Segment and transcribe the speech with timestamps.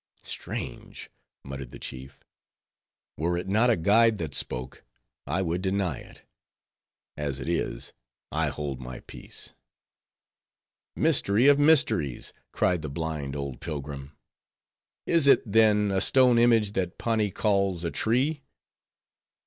[0.23, 1.11] "Strange,"
[1.43, 2.23] muttered the chief;
[3.17, 4.83] "were it not a guide that spoke,
[5.27, 6.23] I would deny it.
[7.15, 7.93] As it is,
[8.31, 9.53] I hold my peace."
[10.95, 14.17] "Mystery of mysteries!" cried the blind old pilgrim;
[15.05, 18.41] "is it, then, a stone image that Pani calls a tree?